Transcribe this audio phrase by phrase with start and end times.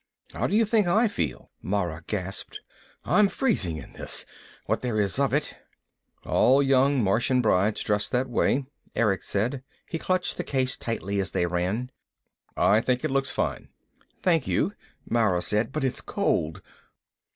[0.33, 2.59] "How do you think I feel?" Mara gasped.
[3.05, 4.25] "I'm freezing in this,
[4.65, 5.55] what there is of it."
[6.25, 9.61] "All young Martian brides dress that way," Erick said.
[9.85, 11.91] He clutched the case tightly as they ran.
[12.57, 13.69] "I think it looks fine."
[14.23, 14.73] "Thank you,"
[15.07, 16.63] Mara said, "but it is cold."